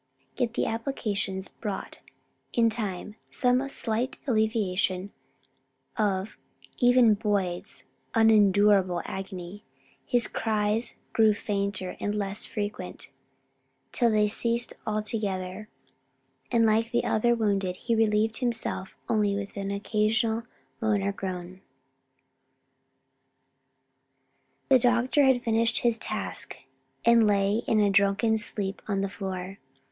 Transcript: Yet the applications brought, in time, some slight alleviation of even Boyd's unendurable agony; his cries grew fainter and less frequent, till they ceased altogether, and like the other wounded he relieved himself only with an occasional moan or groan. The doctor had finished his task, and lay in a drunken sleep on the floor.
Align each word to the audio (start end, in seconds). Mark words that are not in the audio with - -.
Yet 0.35 0.55
the 0.55 0.65
applications 0.65 1.47
brought, 1.49 1.99
in 2.53 2.71
time, 2.71 3.17
some 3.29 3.69
slight 3.69 4.17
alleviation 4.25 5.11
of 5.95 6.39
even 6.79 7.13
Boyd's 7.13 7.83
unendurable 8.15 9.03
agony; 9.05 9.63
his 10.03 10.27
cries 10.27 10.95
grew 11.13 11.35
fainter 11.35 11.97
and 11.99 12.15
less 12.15 12.45
frequent, 12.45 13.11
till 13.91 14.09
they 14.09 14.27
ceased 14.27 14.73
altogether, 14.87 15.69
and 16.51 16.65
like 16.65 16.89
the 16.89 17.03
other 17.03 17.35
wounded 17.35 17.75
he 17.75 17.93
relieved 17.93 18.37
himself 18.37 18.97
only 19.07 19.35
with 19.35 19.55
an 19.55 19.69
occasional 19.69 20.41
moan 20.81 21.03
or 21.03 21.11
groan. 21.11 21.61
The 24.69 24.79
doctor 24.79 25.25
had 25.25 25.43
finished 25.43 25.81
his 25.81 25.99
task, 25.99 26.57
and 27.05 27.27
lay 27.27 27.57
in 27.67 27.79
a 27.79 27.91
drunken 27.91 28.39
sleep 28.39 28.81
on 28.87 29.01
the 29.01 29.07
floor. 29.09 29.59